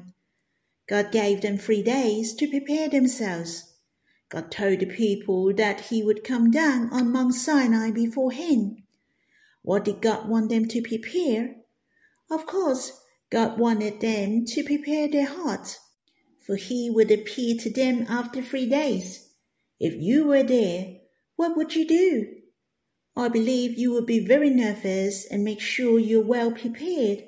God 0.89 1.13
gave 1.13 1.43
them 1.43 1.59
three 1.59 1.83
days 1.83 2.35
to 2.37 2.49
prepare 2.49 2.89
themselves. 2.89 3.75
God 4.31 4.51
told 4.51 4.81
the 4.81 4.87
people 4.87 5.53
that 5.55 5.83
he 5.83 6.03
would 6.03 6.25
come 6.25 6.51
down 6.51 6.91
on 6.91 7.13
Mount 7.13 7.35
Sinai 7.35 7.91
before 7.91 8.33
him. 8.33 8.79
What 9.67 9.85
did 9.85 10.01
God 10.01 10.29
want 10.29 10.49
them 10.49 10.69
to 10.69 10.81
prepare? 10.81 11.57
Of 12.31 12.47
course, 12.47 13.01
God 13.31 13.59
wanted 13.59 14.01
them 14.01 14.45
to 14.47 14.63
prepare 14.63 15.09
their 15.09 15.27
hearts, 15.27 15.81
for 16.47 16.55
he 16.55 16.89
would 16.89 17.11
appear 17.11 17.57
to 17.57 17.71
them 17.71 18.07
after 18.09 18.41
three 18.41 18.69
days. 18.69 19.29
If 19.81 19.93
you 20.01 20.25
were 20.25 20.45
there, 20.45 20.99
what 21.35 21.57
would 21.57 21.75
you 21.75 21.85
do? 21.85 22.29
I 23.17 23.27
believe 23.27 23.77
you 23.77 23.93
would 23.95 24.07
be 24.07 24.25
very 24.25 24.51
nervous 24.51 25.27
and 25.27 25.43
make 25.43 25.61
sure 25.61 25.99
you're 25.99 26.25
well 26.25 26.53
prepared. 26.53 27.25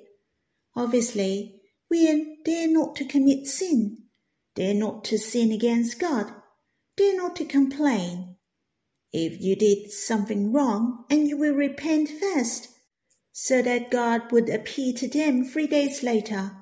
Obviously, 0.76 1.60
we 1.90 2.08
are 2.08 2.24
there 2.44 2.68
not 2.68 2.94
to 2.96 3.04
commit 3.04 3.48
sin. 3.48 4.04
They're 4.54 4.74
not 4.74 5.02
to 5.06 5.18
sin 5.18 5.50
against 5.50 5.98
God. 5.98 6.32
They're 6.96 7.16
not 7.16 7.34
to 7.34 7.44
complain. 7.44 8.36
If 9.12 9.40
you 9.40 9.56
did 9.56 9.90
something 9.90 10.52
wrong, 10.52 11.04
and 11.10 11.26
you 11.26 11.36
will 11.36 11.54
repent 11.54 12.10
first, 12.10 12.68
so 13.32 13.62
that 13.62 13.90
God 13.90 14.30
would 14.32 14.48
appear 14.48 14.92
to 14.94 15.08
them 15.08 15.44
three 15.44 15.66
days 15.66 16.02
later. 16.02 16.52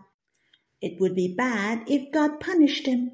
It 0.81 1.01
would 1.01 1.15
be 1.15 1.35
bad 1.35 1.85
if 1.89 2.13
God 2.13 2.39
punished 2.39 2.85
them. 2.85 3.11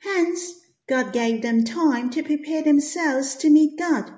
Hence, 0.00 0.60
God 0.88 1.12
gave 1.12 1.42
them 1.42 1.64
time 1.64 2.10
to 2.10 2.22
prepare 2.22 2.62
themselves 2.62 3.34
to 3.36 3.50
meet 3.50 3.78
God. 3.78 4.12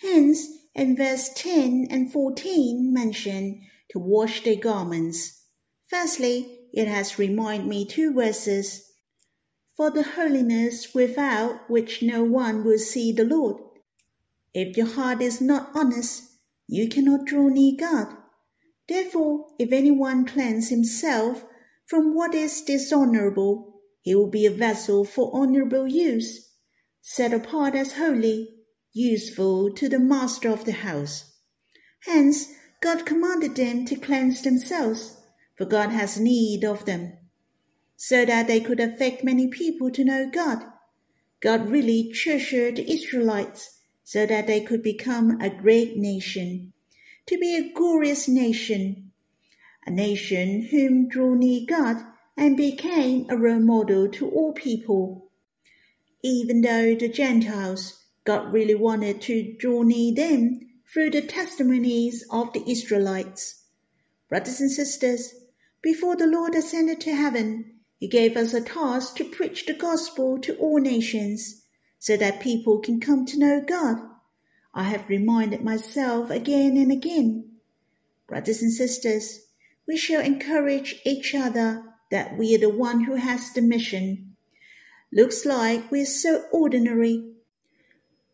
Hence, 0.00 0.46
in 0.74 0.96
verse 0.96 1.30
10 1.34 1.86
and 1.90 2.12
14 2.12 2.92
mention 2.92 3.62
to 3.90 3.98
wash 3.98 4.42
their 4.42 4.56
garments. 4.56 5.44
Firstly, 5.86 6.58
it 6.72 6.88
has 6.88 7.18
reminded 7.18 7.68
me 7.68 7.86
two 7.86 8.12
verses. 8.12 8.90
For 9.76 9.90
the 9.90 10.02
holiness 10.02 10.94
without 10.94 11.68
which 11.68 12.02
no 12.02 12.22
one 12.22 12.64
will 12.64 12.78
see 12.78 13.12
the 13.12 13.24
Lord. 13.24 13.56
If 14.52 14.76
your 14.76 14.86
heart 14.86 15.20
is 15.20 15.40
not 15.40 15.70
honest, 15.74 16.22
you 16.68 16.88
cannot 16.88 17.26
draw 17.26 17.48
near 17.48 17.74
God. 17.78 18.16
Therefore, 18.88 19.46
if 19.58 19.72
anyone 19.72 20.26
cleanse 20.26 20.68
himself 20.68 21.44
from 21.86 22.14
what 22.14 22.34
is 22.34 22.62
dishonorable, 22.62 23.80
he 24.00 24.14
will 24.14 24.30
be 24.30 24.46
a 24.46 24.50
vessel 24.50 25.04
for 25.04 25.34
honorable 25.34 25.88
use, 25.88 26.50
set 27.00 27.32
apart 27.32 27.74
as 27.74 27.94
holy, 27.94 28.54
useful 28.92 29.72
to 29.72 29.88
the 29.88 29.98
master 29.98 30.50
of 30.50 30.64
the 30.66 30.72
house. 30.72 31.32
Hence, 32.04 32.48
God 32.80 33.06
commanded 33.06 33.56
them 33.56 33.86
to 33.86 33.96
cleanse 33.96 34.42
themselves, 34.42 35.16
for 35.56 35.64
God 35.64 35.90
has 35.90 36.20
need 36.20 36.64
of 36.64 36.84
them, 36.84 37.16
so 37.96 38.24
that 38.24 38.46
they 38.46 38.60
could 38.60 38.80
affect 38.80 39.24
many 39.24 39.48
people 39.48 39.90
to 39.90 40.04
know 40.04 40.28
God. 40.30 40.64
God 41.40 41.68
really 41.68 42.10
treasured 42.12 42.76
the 42.76 42.90
Israelites 42.90 43.80
so 44.02 44.26
that 44.26 44.46
they 44.46 44.60
could 44.60 44.82
become 44.82 45.40
a 45.40 45.50
great 45.50 45.96
nation, 45.96 46.72
to 47.26 47.38
be 47.38 47.56
a 47.56 47.72
glorious 47.72 48.28
nation, 48.28 49.12
a 49.86 49.90
nation 49.90 50.68
whom 50.70 51.08
drew 51.08 51.36
near 51.36 51.62
God 51.66 51.96
and 52.36 52.56
became 52.56 53.26
a 53.28 53.36
role 53.36 53.60
model 53.60 54.08
to 54.08 54.28
all 54.28 54.52
people. 54.52 55.30
Even 56.22 56.62
though 56.62 56.94
the 56.94 57.08
Gentiles 57.08 58.04
God 58.24 58.52
really 58.52 58.74
wanted 58.74 59.20
to 59.22 59.54
draw 59.58 59.82
near 59.82 60.14
them 60.14 60.60
through 60.90 61.10
the 61.10 61.20
testimonies 61.20 62.24
of 62.30 62.52
the 62.52 62.64
Israelites. 62.66 63.64
Brothers 64.28 64.60
and 64.60 64.70
sisters, 64.70 65.34
before 65.82 66.16
the 66.16 66.26
Lord 66.26 66.54
ascended 66.54 67.00
to 67.02 67.14
heaven, 67.14 67.73
he 68.04 68.08
gave 68.08 68.36
us 68.36 68.52
a 68.52 68.60
task 68.60 69.16
to 69.16 69.24
preach 69.24 69.64
the 69.64 69.72
gospel 69.72 70.38
to 70.40 70.54
all 70.56 70.78
nations, 70.78 71.62
so 71.98 72.18
that 72.18 72.38
people 72.38 72.78
can 72.80 73.00
come 73.00 73.24
to 73.24 73.38
know 73.38 73.64
God. 73.66 73.96
I 74.74 74.82
have 74.82 75.08
reminded 75.08 75.64
myself 75.64 76.28
again 76.28 76.76
and 76.76 76.92
again. 76.92 77.52
Brothers 78.28 78.60
and 78.60 78.70
sisters, 78.70 79.46
we 79.88 79.96
shall 79.96 80.20
encourage 80.20 81.00
each 81.06 81.34
other 81.34 81.82
that 82.10 82.36
we 82.36 82.54
are 82.54 82.58
the 82.58 82.68
one 82.68 83.04
who 83.04 83.14
has 83.14 83.54
the 83.54 83.62
mission. 83.62 84.36
Looks 85.10 85.46
like 85.46 85.90
we're 85.90 86.04
so 86.04 86.44
ordinary 86.52 87.34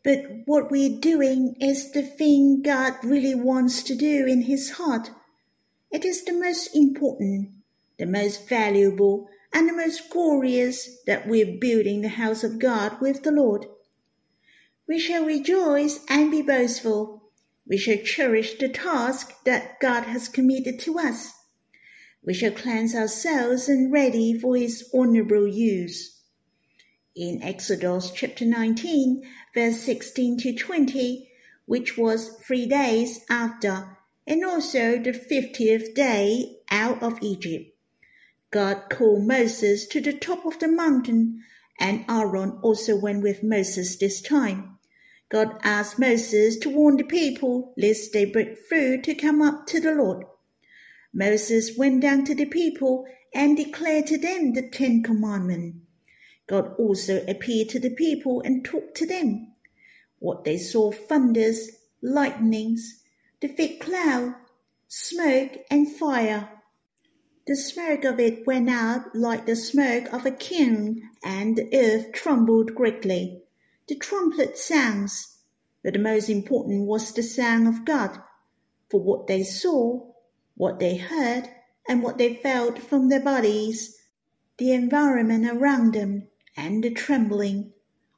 but 0.03 0.25
what 0.47 0.71
we're 0.71 0.99
doing 0.99 1.55
is 1.61 1.93
the 1.93 2.03
thing 2.03 2.63
God 2.63 2.95
really 3.05 3.37
wants 3.37 3.85
to 3.85 3.95
do 3.95 4.27
in 4.27 4.43
His 4.43 4.73
heart. 4.73 5.11
It 5.93 6.05
is 6.05 6.25
the 6.25 6.33
most 6.33 6.75
important, 6.75 7.51
the 7.99 8.07
most 8.07 8.49
valuable, 8.49 9.29
and 9.53 9.69
the 9.69 9.73
most 9.73 10.11
glorious 10.11 11.03
that 11.07 11.27
we're 11.27 11.59
building 11.59 12.01
the 12.01 12.09
house 12.09 12.45
of 12.45 12.59
God 12.59 13.01
with 13.01 13.23
the 13.23 13.33
Lord. 13.33 13.67
We 14.87 14.99
shall 14.99 15.25
rejoice 15.25 16.05
and 16.09 16.31
be 16.31 16.43
boastful. 16.43 17.31
We 17.67 17.77
shall 17.77 17.99
cherish 17.99 18.59
the 18.59 18.69
task 18.69 19.33
that 19.45 19.81
God 19.81 20.05
has 20.05 20.29
committed 20.29 20.79
to 20.81 20.99
us. 20.99 21.33
We 22.23 22.35
shall 22.35 22.53
cleanse 22.53 22.95
ourselves 22.95 23.69
and 23.69 23.93
ready 23.93 24.39
for 24.39 24.57
His 24.57 24.91
honorable 24.95 25.47
use 25.47 26.21
in 27.17 27.43
Exodus 27.43 28.11
chapter 28.13 28.45
19, 28.45 29.23
verse 29.55 29.81
16 29.81 30.39
to 30.39 30.55
20, 30.55 31.29
which 31.67 31.99
was 31.99 32.37
three 32.37 32.67
days 32.67 33.21
after, 33.29 33.99
and 34.27 34.45
also 34.45 34.99
the 34.99 35.13
fiftieth 35.13 35.95
day 35.95 36.57
out 36.71 37.03
of 37.03 37.19
Egypt. 37.21 37.70
God 38.51 38.91
called 38.91 39.27
Moses 39.27 39.87
to 39.89 40.01
the 40.01 40.13
top 40.13 40.45
of 40.45 40.59
the 40.59 40.69
mountain, 40.69 41.43
and 41.79 42.05
Aaron 42.09 42.59
also 42.63 42.97
went 42.97 43.23
with 43.23 43.43
Moses 43.43 43.97
this 43.97 44.21
time. 44.21 44.79
God 45.29 45.59
asked 45.63 45.99
Moses 45.99 46.57
to 46.59 46.69
warn 46.69 46.97
the 46.97 47.05
people 47.05 47.73
lest 47.77 48.13
they 48.13 48.25
break 48.25 48.59
through 48.69 49.03
to 49.03 49.15
come 49.15 49.41
up 49.41 49.67
to 49.69 49.81
the 49.81 49.95
Lord. 49.95 50.25
Moses 51.15 51.77
went 51.79 52.03
down 52.03 52.25
to 52.25 52.35
the 52.35 52.47
people 52.47 53.07
and 53.33 53.57
declared 53.57 54.09
to 54.09 54.19
them 54.19 54.55
the 54.55 54.69
Ten 54.69 55.03
Commandments. 55.03 55.79
God 56.49 56.75
also 56.79 57.25
appeared 57.29 57.69
to 57.69 57.79
the 57.79 57.95
people 57.95 58.41
and 58.41 58.65
talked 58.65 58.97
to 58.97 59.07
them. 59.07 59.53
What 60.19 60.43
they 60.43 60.59
saw 60.59 60.91
thunders, 60.91 61.71
lightnings, 62.03 63.05
the 63.41 63.47
thick 63.47 63.81
cloud, 63.81 64.35
smoke, 64.89 65.59
and 65.71 65.89
fire. 65.89 66.49
The 67.51 67.57
smoke 67.57 68.05
of 68.05 68.21
it 68.21 68.47
went 68.47 68.71
out 68.71 69.13
like 69.13 69.45
the 69.45 69.57
smoke 69.57 70.13
of 70.13 70.25
a 70.25 70.31
kiln, 70.31 71.03
and 71.25 71.57
the 71.57 71.69
earth 71.77 72.13
trembled 72.13 72.77
greatly. 72.77 73.43
The 73.89 73.97
trumpet 73.97 74.57
sounds, 74.57 75.39
but 75.83 75.95
the 75.95 75.99
most 75.99 76.29
important 76.29 76.87
was 76.87 77.13
the 77.13 77.25
sound 77.25 77.67
of 77.67 77.85
God, 77.85 78.23
for 78.89 79.01
what 79.01 79.27
they 79.27 79.43
saw, 79.43 80.13
what 80.55 80.79
they 80.79 80.97
heard, 80.97 81.51
and 81.89 82.05
what 82.05 82.19
they 82.19 82.37
felt 82.37 82.79
from 82.79 83.09
their 83.09 83.19
bodies, 83.19 83.99
the 84.59 84.71
environment 84.71 85.45
around 85.51 85.95
them, 85.95 86.29
and 86.57 86.85
the 86.85 86.95
trembling. 86.95 87.73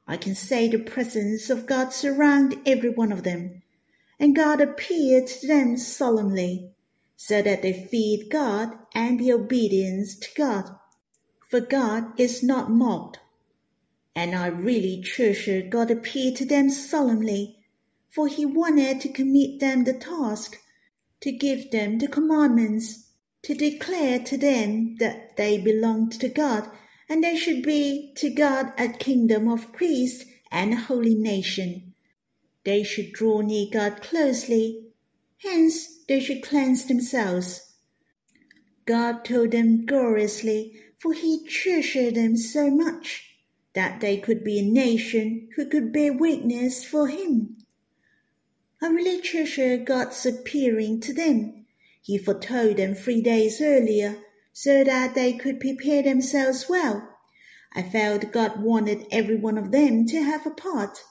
I 0.05 0.15
can 0.15 0.35
say 0.35 0.67
the 0.67 0.77
presence 0.77 1.49
of 1.49 1.65
God 1.65 1.91
surround 1.91 2.59
every 2.67 2.91
one 2.91 3.11
of 3.11 3.23
them, 3.23 3.63
and 4.19 4.35
God 4.35 4.61
appeared 4.61 5.25
to 5.25 5.47
them 5.47 5.75
solemnly, 5.75 6.72
so 7.15 7.41
that 7.41 7.61
they 7.61 7.87
feed 7.89 8.29
God 8.29 8.73
and 8.93 9.17
be 9.17 9.31
obedient 9.31 10.09
to 10.21 10.29
God. 10.35 10.75
For 11.49 11.59
God 11.59 12.19
is 12.19 12.43
not 12.43 12.71
mocked. 12.71 13.19
And 14.15 14.35
I 14.35 14.47
really 14.47 15.01
treasure 15.01 15.61
God 15.61 15.89
appeared 15.89 16.35
to 16.37 16.45
them 16.45 16.69
solemnly, 16.69 17.57
for 18.09 18.27
he 18.27 18.45
wanted 18.45 19.01
to 19.01 19.09
commit 19.09 19.59
them 19.59 19.83
the 19.83 19.93
task, 19.93 20.57
to 21.21 21.31
give 21.31 21.71
them 21.71 21.99
the 21.99 22.07
commandments, 22.07 23.09
to 23.43 23.53
declare 23.53 24.19
to 24.19 24.37
them 24.37 24.95
that 24.97 25.35
they 25.35 25.57
belonged 25.57 26.13
to 26.13 26.29
God 26.29 26.69
and 27.09 27.23
they 27.23 27.35
should 27.35 27.61
be 27.61 28.13
to 28.15 28.29
God 28.29 28.73
a 28.77 28.87
kingdom 28.87 29.47
of 29.47 29.73
priests 29.73 30.25
and 30.51 30.73
a 30.73 30.77
holy 30.77 31.15
nation. 31.15 31.93
They 32.63 32.83
should 32.83 33.11
draw 33.11 33.41
near 33.41 33.67
God 33.71 34.01
closely, 34.01 34.92
hence 35.43 36.03
they 36.07 36.19
should 36.19 36.43
cleanse 36.43 36.85
themselves. 36.85 37.73
God 38.85 39.23
told 39.23 39.51
them 39.51 39.85
gloriously, 39.85 40.79
for 40.97 41.13
he 41.13 41.45
treasured 41.47 42.15
them 42.15 42.35
so 42.37 42.69
much, 42.69 43.35
that 43.73 44.01
they 44.01 44.17
could 44.17 44.43
be 44.43 44.59
a 44.59 44.63
nation 44.63 45.49
who 45.55 45.65
could 45.65 45.93
bear 45.93 46.13
witness 46.13 46.83
for 46.83 47.07
him. 47.07 47.57
I 48.81 48.87
really 48.87 49.21
treasure 49.21 49.77
God's 49.77 50.25
appearing 50.25 50.99
to 51.01 51.13
them. 51.13 51.65
He 52.01 52.17
foretold 52.17 52.77
them 52.77 52.95
three 52.95 53.21
days 53.21 53.61
earlier 53.61 54.17
so 54.51 54.83
that 54.83 55.15
they 55.15 55.33
could 55.33 55.59
prepare 55.59 56.03
themselves 56.03 56.67
well. 56.67 57.09
I 57.73 57.81
felt 57.81 58.31
God 58.31 58.61
wanted 58.61 59.07
every 59.11 59.37
one 59.37 59.57
of 59.57 59.71
them 59.71 60.05
to 60.07 60.21
have 60.21 60.45
a 60.45 60.51
part, 60.51 61.03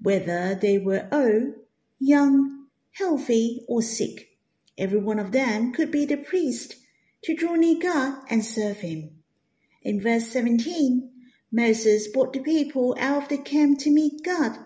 whether 0.00 0.54
they 0.54 0.78
were 0.78 1.08
old, 1.10 1.54
young, 1.98 2.55
healthy, 2.98 3.62
or 3.68 3.82
sick. 3.82 4.38
Every 4.78 4.98
one 4.98 5.18
of 5.18 5.32
them 5.32 5.72
could 5.72 5.90
be 5.90 6.06
the 6.06 6.16
priest 6.16 6.76
to 7.24 7.34
draw 7.34 7.54
near 7.54 7.78
God 7.80 8.22
and 8.30 8.44
serve 8.44 8.78
Him. 8.78 9.10
In 9.82 10.00
verse 10.00 10.28
17, 10.28 11.10
Moses 11.52 12.08
brought 12.08 12.32
the 12.32 12.40
people 12.40 12.96
out 12.98 13.24
of 13.24 13.28
the 13.28 13.38
camp 13.38 13.78
to 13.80 13.90
meet 13.90 14.24
God, 14.24 14.58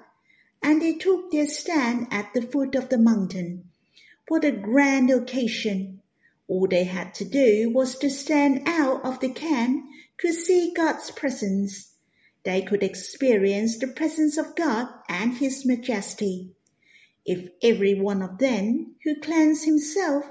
and 0.63 0.81
they 0.81 0.95
took 0.95 1.31
their 1.31 1.47
stand 1.47 2.07
at 2.11 2.33
the 2.33 2.43
foot 2.43 2.75
of 2.75 2.89
the 2.89 2.99
mountain. 2.99 3.65
What 4.29 4.45
a 4.45 4.53
grand 4.53 5.11
occasion! 5.11 6.01
All 6.47 6.67
they 6.69 6.85
had 6.85 7.15
to 7.15 7.25
do 7.25 7.71
was 7.73 7.97
to 7.99 8.11
stand 8.11 8.63
out 8.67 9.05
of 9.05 9.21
the 9.21 9.31
camp, 9.31 9.85
could 10.19 10.35
see 10.35 10.73
God's 10.75 11.11
presence. 11.11 11.95
They 12.45 12.63
could 12.63 12.83
experience 12.83 13.79
the 13.79 13.89
presence 13.89 14.37
of 14.37 14.57
God 14.57 14.89
and 15.09 15.37
His 15.37 15.67
majesty. 15.67 16.51
If 17.25 17.51
every 17.63 17.95
one 17.95 18.23
of 18.23 18.39
them 18.39 18.95
who 19.05 19.21
cleanse 19.21 19.65
himself 19.65 20.25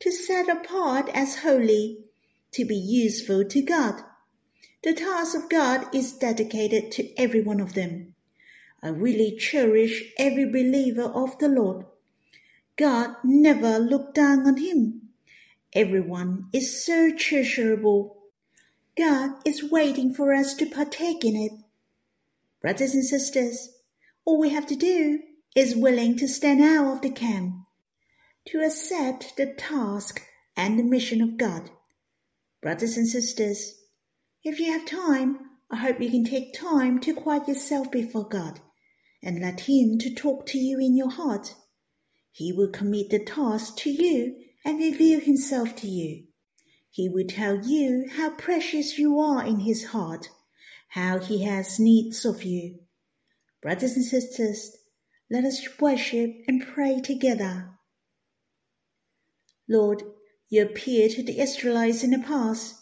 to 0.00 0.10
set 0.10 0.48
apart 0.48 1.08
as 1.14 1.38
holy, 1.38 2.04
to 2.52 2.64
be 2.64 2.76
useful 2.76 3.44
to 3.44 3.62
God. 3.62 4.00
The 4.82 4.92
task 4.92 5.36
of 5.36 5.48
God 5.48 5.92
is 5.94 6.12
dedicated 6.12 6.92
to 6.92 7.18
every 7.18 7.40
one 7.40 7.60
of 7.60 7.74
them. 7.74 8.14
I 8.82 8.88
really 8.88 9.36
cherish 9.36 10.12
every 10.18 10.44
believer 10.44 11.04
of 11.04 11.38
the 11.38 11.48
Lord. 11.48 11.86
God 12.76 13.16
never 13.24 13.78
looked 13.78 14.14
down 14.14 14.46
on 14.46 14.58
him. 14.58 15.08
Everyone 15.72 16.48
is 16.52 16.84
so 16.84 17.10
treasurable. 17.16 18.18
God 18.96 19.30
is 19.44 19.70
waiting 19.72 20.12
for 20.12 20.34
us 20.34 20.54
to 20.54 20.66
partake 20.66 21.24
in 21.24 21.34
it. 21.34 21.52
Brothers 22.60 22.94
and 22.94 23.04
sisters, 23.04 23.70
all 24.24 24.38
we 24.38 24.50
have 24.50 24.66
to 24.66 24.76
do 24.76 25.20
is 25.54 25.76
willing 25.76 26.16
to 26.16 26.26
stand 26.26 26.60
out 26.60 26.96
of 26.96 27.02
the 27.02 27.10
camp, 27.10 27.54
to 28.46 28.60
accept 28.60 29.36
the 29.36 29.46
task 29.46 30.22
and 30.56 30.78
the 30.78 30.82
mission 30.82 31.20
of 31.20 31.36
God. 31.36 31.70
Brothers 32.60 32.96
and 32.96 33.06
sisters, 33.06 33.74
if 34.42 34.58
you 34.58 34.72
have 34.72 34.84
time, 34.84 35.38
I 35.70 35.76
hope 35.76 36.00
you 36.00 36.10
can 36.10 36.24
take 36.24 36.52
time 36.52 37.00
to 37.00 37.14
quiet 37.14 37.48
yourself 37.48 37.90
before 37.90 38.28
God 38.28 38.60
and 39.22 39.40
let 39.40 39.60
Him 39.60 39.98
to 39.98 40.14
talk 40.14 40.46
to 40.46 40.58
you 40.58 40.78
in 40.78 40.96
your 40.96 41.10
heart. 41.10 41.54
He 42.30 42.52
will 42.52 42.68
commit 42.68 43.10
the 43.10 43.24
task 43.24 43.76
to 43.78 43.90
you 43.90 44.36
and 44.64 44.78
reveal 44.78 45.20
Himself 45.20 45.76
to 45.76 45.86
you. 45.86 46.24
He 46.90 47.08
will 47.08 47.26
tell 47.26 47.64
you 47.64 48.06
how 48.16 48.30
precious 48.30 48.98
you 48.98 49.18
are 49.18 49.44
in 49.44 49.60
His 49.60 49.86
heart, 49.86 50.28
how 50.88 51.18
He 51.18 51.44
has 51.44 51.80
needs 51.80 52.24
of 52.24 52.42
you. 52.42 52.80
Brothers 53.62 53.96
and 53.96 54.04
sisters, 54.04 54.76
let 55.30 55.44
us 55.44 55.66
worship 55.80 56.30
and 56.46 56.66
pray 56.66 57.00
together. 57.00 57.70
Lord, 59.68 60.02
you 60.50 60.62
appeared 60.62 61.12
to 61.12 61.22
the 61.22 61.40
Israelites 61.40 62.04
in 62.04 62.10
the 62.10 62.18
past 62.18 62.76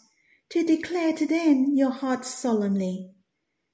to 0.49 0.63
declare 0.63 1.13
to 1.13 1.25
them 1.25 1.71
your 1.73 1.91
heart 1.91 2.25
solemnly. 2.25 3.11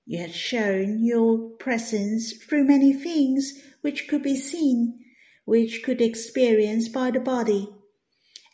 You 0.05 0.19
had 0.19 0.33
shown 0.33 1.03
your 1.03 1.49
presence 1.57 2.33
through 2.33 2.65
many 2.65 2.93
things 2.93 3.53
which 3.81 4.07
could 4.07 4.23
be 4.23 4.37
seen, 4.37 4.99
which 5.45 5.83
could 5.83 6.01
experienced 6.01 6.93
by 6.93 7.11
the 7.11 7.19
body. 7.19 7.69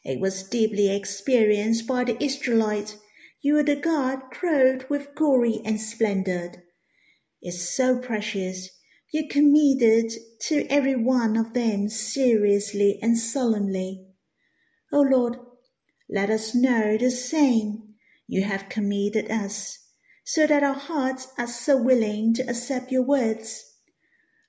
It 0.04 0.20
was 0.20 0.44
deeply 0.44 0.96
experienced 0.96 1.88
by 1.88 2.04
the 2.04 2.22
Israelites. 2.24 2.98
You 3.42 3.58
are 3.58 3.64
the 3.64 3.76
God 3.76 4.32
clothed 4.32 4.90
with 4.90 5.16
glory 5.16 5.62
and 5.66 5.80
splendor. 5.80 6.64
It's 7.42 7.70
so 7.76 8.00
precious 8.00 8.70
you 9.16 9.26
committed 9.30 10.12
to 10.42 10.68
every 10.70 10.94
one 10.94 11.38
of 11.38 11.54
them 11.54 11.88
seriously 11.88 13.00
and 13.02 13.18
solemnly. 13.18 14.06
O 14.92 15.00
Lord, 15.00 15.38
let 16.10 16.30
us 16.30 16.54
know 16.54 16.98
the 16.98 17.10
same 17.10 17.96
you 18.28 18.44
have 18.44 18.68
committed 18.68 19.32
us, 19.32 19.88
so 20.26 20.46
that 20.46 20.64
our 20.64 20.74
hearts 20.74 21.30
are 21.38 21.48
so 21.48 21.82
willing 21.82 22.34
to 22.34 22.44
accept 22.44 22.92
your 22.92 23.04
words. 23.04 23.64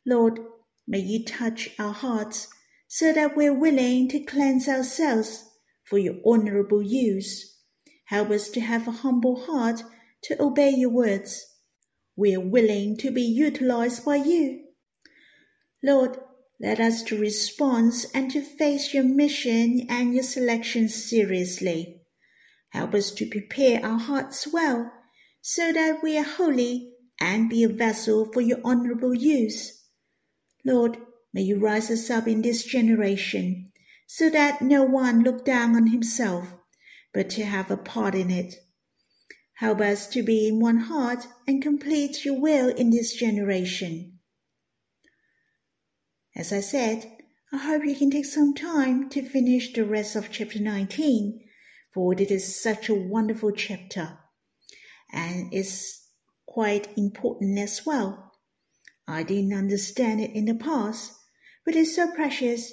Lord, 0.05 0.41
may 0.85 0.99
you 0.99 1.25
touch 1.25 1.71
our 1.79 1.93
hearts 1.93 2.49
so 2.89 3.13
that 3.13 3.37
we're 3.37 3.55
willing 3.55 4.09
to 4.09 4.25
cleanse 4.25 4.69
ourselves 4.69 5.49
for 5.85 5.99
your 5.99 6.17
honorable 6.27 6.83
use. 6.83 7.57
Help 8.07 8.31
us 8.31 8.49
to 8.49 8.61
have 8.61 8.89
a 8.89 8.99
humble 9.03 9.47
heart 9.47 9.85
to 10.25 10.43
obey 10.43 10.71
your 10.71 10.91
words 10.91 11.56
we 12.17 12.35
are 12.35 12.41
willing 12.41 12.97
to 12.97 13.11
be 13.11 13.23
utilized 13.23 14.05
by 14.05 14.17
you. 14.17 14.65
Lord, 15.83 16.19
let 16.59 16.81
us 16.81 17.03
to 17.05 17.21
respond 17.21 17.93
and 18.15 18.31
to 18.31 18.41
face 18.41 18.95
your 18.95 19.05
mission 19.05 19.87
and 19.91 20.15
your 20.15 20.23
selection 20.23 20.89
seriously. 20.89 22.01
Help 22.71 22.95
us 22.95 23.11
to 23.13 23.29
prepare 23.29 23.85
our 23.85 23.99
hearts 23.99 24.49
well 24.51 24.91
so 25.43 25.73
that 25.73 26.03
we 26.03 26.17
are 26.19 26.25
holy 26.25 26.95
and 27.21 27.51
be 27.51 27.63
a 27.63 27.69
vessel 27.69 28.31
for 28.33 28.41
your 28.41 28.59
honorable 28.65 29.15
use. 29.15 29.85
Lord, 30.65 30.99
may 31.33 31.43
you 31.43 31.59
rise 31.59 31.91
us 31.91 32.11
up 32.11 32.27
in 32.27 32.43
this 32.43 32.65
generation 32.65 33.71
so 34.07 34.31
that 34.31 34.63
no 34.63 34.83
one 34.83 35.23
look 35.23 35.45
down 35.45 35.77
on 35.77 35.89
himself, 35.89 36.55
but 37.13 37.29
to 37.31 37.45
have 37.45 37.71
a 37.71 37.77
part 37.77 38.15
in 38.15 38.31
it. 38.31 38.55
Help 39.57 39.81
us 39.81 40.07
to 40.09 40.23
be 40.23 40.49
in 40.49 40.61
one 40.61 40.79
heart 40.79 41.27
and 41.47 41.63
complete 41.63 42.25
your 42.25 42.39
will 42.39 42.69
in 42.69 42.91
this 42.91 43.15
generation. 43.15 44.19
As 46.35 46.53
I 46.53 46.61
said, 46.61 47.11
I 47.53 47.59
hope 47.59 47.85
you 47.85 47.97
can 47.97 48.11
take 48.11 48.27
some 48.27 48.55
time 48.55 49.09
to 49.11 49.27
finish 49.27 49.73
the 49.73 49.85
rest 49.85 50.15
of 50.15 50.31
chapter 50.31 50.59
19, 50.59 51.41
for 51.95 52.13
it 52.13 52.31
is 52.31 52.61
such 52.63 52.89
a 52.89 52.95
wonderful 52.95 53.53
chapter 53.53 54.19
and 55.13 55.53
it's 55.53 56.11
quite 56.47 56.89
important 56.97 57.59
as 57.59 57.85
well. 57.87 58.33
I 59.09 59.23
didn't 59.23 59.57
understand 59.57 60.21
it 60.21 60.33
in 60.33 60.47
the 60.47 60.55
past, 60.55 61.13
but 61.65 61.77
it's 61.77 61.95
so 61.95 62.11
precious. 62.13 62.73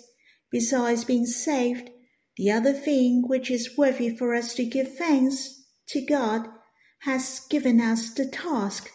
Besides 0.51 1.05
being 1.05 1.25
saved, 1.25 1.89
the 2.37 2.51
other 2.51 2.73
thing 2.73 3.23
which 3.27 3.49
is 3.49 3.77
worthy 3.77 4.15
for 4.15 4.33
us 4.33 4.53
to 4.55 4.65
give 4.65 4.95
thanks 4.95 5.63
to 5.89 6.05
God 6.05 6.47
has 7.05 7.41
given 7.49 7.81
us 7.81 8.13
the 8.13 8.25
task, 8.25 8.89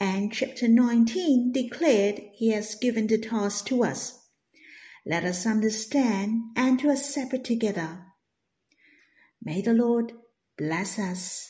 and 0.00 0.32
chapter 0.32 0.66
19 0.66 1.52
declared 1.52 2.20
he 2.34 2.50
has 2.50 2.74
given 2.74 3.06
the 3.06 3.18
task 3.18 3.66
to 3.66 3.84
us. 3.84 4.26
Let 5.06 5.24
us 5.24 5.46
understand 5.46 6.42
and 6.56 6.78
to 6.80 6.90
accept 6.90 7.32
it 7.32 7.44
together. 7.44 8.04
May 9.42 9.62
the 9.62 9.72
Lord 9.72 10.12
bless 10.58 10.98
us. 10.98 11.49